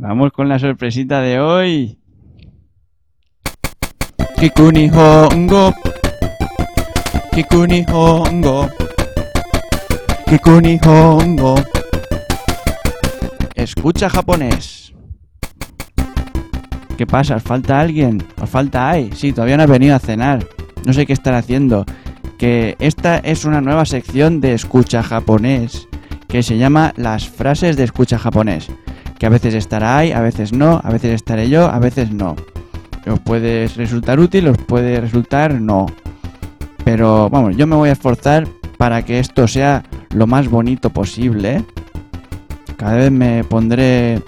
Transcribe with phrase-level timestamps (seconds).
[0.00, 1.98] Vamos con la sorpresita de hoy.
[4.38, 5.74] Kikuni Hongo.
[7.32, 8.68] Kikuni Hongo.
[10.24, 11.56] Kikuni Hongo.
[13.56, 14.94] Escucha japonés.
[16.96, 17.34] ¿Qué pasa?
[17.34, 18.22] ¿Os falta alguien?
[18.40, 19.10] ¿Os falta Ai?
[19.16, 20.46] Sí, todavía no ha venido a cenar.
[20.86, 21.84] No sé qué estar haciendo.
[22.38, 25.88] Que esta es una nueva sección de escucha japonés
[26.28, 28.70] que se llama las frases de escucha japonés.
[29.18, 32.36] Que a veces estará Ai, a veces no, a veces estaré yo, a veces no.
[33.06, 35.86] Os puede resultar útil, os puede resultar no.
[36.84, 41.64] Pero vamos, yo me voy a esforzar para que esto sea lo más bonito posible.
[42.76, 44.22] Cada vez me pondré,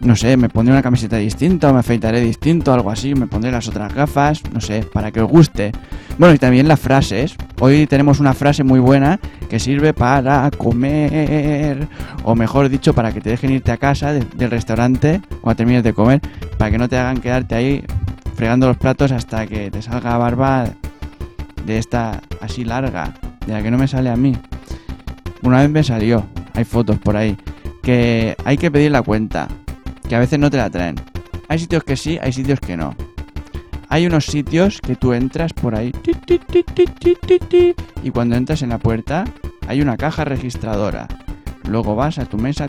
[0.00, 3.68] no sé, me pondré una camiseta distinta, me afeitaré distinto, algo así, me pondré las
[3.68, 5.70] otras gafas, no sé, para que os guste.
[6.18, 7.36] Bueno, y también las frases.
[7.60, 9.20] Hoy tenemos una frase muy buena
[9.54, 11.86] que sirve para comer,
[12.24, 15.84] o mejor dicho, para que te dejen irte a casa de- del restaurante cuando termines
[15.84, 16.20] de comer,
[16.58, 17.84] para que no te hagan quedarte ahí
[18.34, 20.64] fregando los platos hasta que te salga barba
[21.64, 23.14] de esta así larga,
[23.46, 24.36] de la que no me sale a mí.
[25.42, 27.36] Una vez me salió, hay fotos por ahí,
[27.80, 29.46] que hay que pedir la cuenta,
[30.08, 30.96] que a veces no te la traen.
[31.48, 32.96] Hay sitios que sí, hay sitios que no.
[33.88, 35.92] Hay unos sitios que tú entras por ahí
[38.02, 39.24] y cuando entras en la puerta
[39.66, 41.08] hay una caja registradora.
[41.68, 42.68] Luego vas a tu mesa,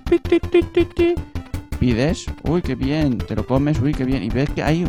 [1.79, 4.87] pides, uy, qué bien, te lo comes, uy, qué bien, y ves que hay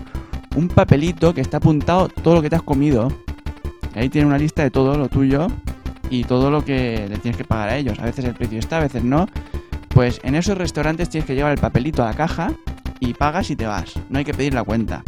[0.54, 3.12] un papelito que está apuntado todo lo que te has comido.
[3.94, 5.48] Ahí tiene una lista de todo lo tuyo
[6.10, 7.98] y todo lo que le tienes que pagar a ellos.
[7.98, 9.26] A veces el precio está, a veces no.
[9.88, 12.52] Pues en esos restaurantes tienes que llevar el papelito a la caja
[13.00, 13.94] y pagas y te vas.
[14.10, 15.02] No hay que pedir la cuenta.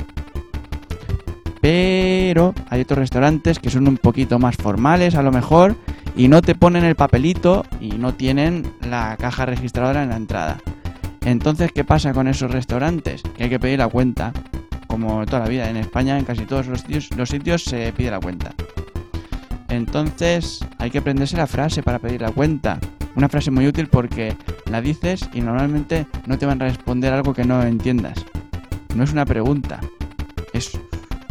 [1.60, 5.76] Pero hay otros restaurantes que son un poquito más formales a lo mejor
[6.16, 10.58] y no te ponen el papelito y no tienen la caja registradora en la entrada.
[11.24, 13.22] Entonces, ¿qué pasa con esos restaurantes?
[13.36, 14.32] Que hay que pedir la cuenta.
[14.86, 18.10] Como toda la vida, en España en casi todos los sitios, los sitios se pide
[18.10, 18.54] la cuenta.
[19.68, 22.78] Entonces, hay que aprenderse la frase para pedir la cuenta.
[23.14, 24.34] Una frase muy útil porque
[24.70, 28.24] la dices y normalmente no te van a responder algo que no entiendas.
[28.94, 29.80] No es una pregunta,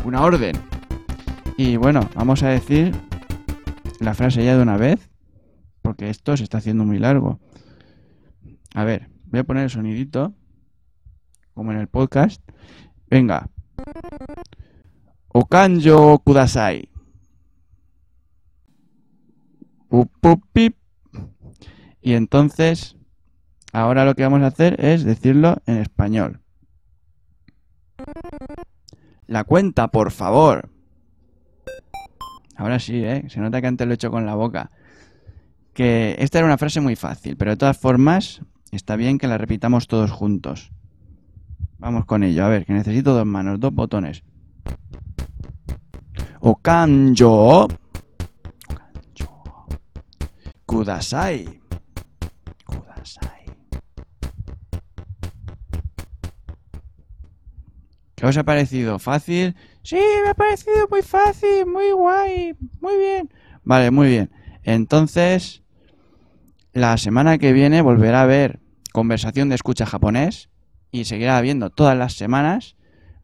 [0.07, 0.55] una orden.
[1.57, 2.95] Y bueno, vamos a decir
[3.99, 5.09] la frase ya de una vez,
[5.81, 7.39] porque esto se está haciendo muy largo.
[8.73, 10.33] A ver, voy a poner el sonidito,
[11.53, 12.41] como en el podcast.
[13.09, 13.49] Venga.
[15.27, 16.89] Okanjo kudasai.
[22.01, 22.95] Y entonces,
[23.73, 26.39] ahora lo que vamos a hacer es decirlo en español.
[29.27, 30.69] La cuenta, por favor.
[32.55, 33.25] Ahora sí, ¿eh?
[33.29, 34.71] Se nota que antes lo he hecho con la boca.
[35.73, 39.37] Que esta era una frase muy fácil, pero de todas formas está bien que la
[39.37, 40.71] repitamos todos juntos.
[41.77, 42.45] Vamos con ello.
[42.45, 44.23] A ver, que necesito dos manos, dos botones.
[46.39, 47.67] Okanjo.
[48.69, 49.67] Okanjo.
[50.65, 51.61] Kudasai.
[58.17, 58.97] ¿Qué os ha parecido?
[58.97, 59.55] ¿Fácil?
[59.83, 63.29] Sí, me ha parecido muy fácil, muy guay, muy bien.
[63.63, 64.31] Vale, muy bien.
[64.63, 65.61] Entonces,
[66.73, 68.59] la semana que viene volverá a haber
[68.91, 70.49] conversación de escucha japonés
[70.91, 72.75] y seguirá habiendo todas las semanas,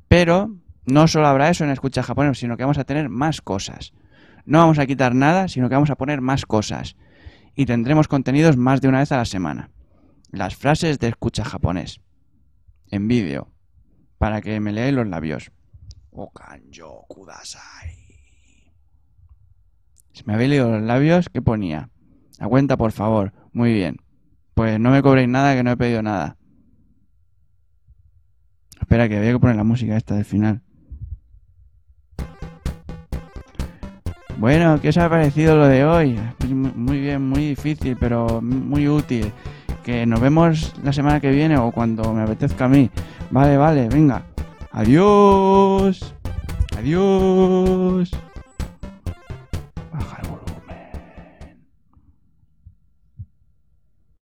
[0.08, 3.94] pero no solo habrá eso en escucha japonés, sino que vamos a tener más cosas.
[4.46, 6.98] No vamos a quitar nada, sino que vamos a poner más cosas.
[7.56, 9.72] Y tendremos contenidos más de una vez a la semana.
[10.30, 12.00] Las frases de escucha japonés.
[12.92, 13.54] En vídeo.
[14.24, 15.52] Para que me leáis los labios.
[16.12, 17.98] Okanjo kudasai.
[20.14, 21.90] Si me habéis leído los labios, ¿qué ponía?
[22.40, 23.34] A cuenta, por favor.
[23.52, 23.98] Muy bien.
[24.54, 26.38] Pues no me cobréis nada, que no he pedido nada.
[28.80, 30.62] Espera, que había que poner la música esta del final.
[34.38, 36.18] Bueno, ¿qué os ha parecido lo de hoy?
[36.48, 39.34] Muy muy bien, muy difícil, pero muy útil.
[39.84, 42.90] Que nos vemos la semana que viene o cuando me apetezca a mí.
[43.32, 44.24] Vale, vale, venga.
[44.72, 46.14] Adiós.
[46.78, 48.12] Adiós.